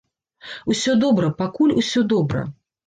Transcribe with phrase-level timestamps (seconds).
[0.75, 2.45] Усё добра, пакуль усё добра.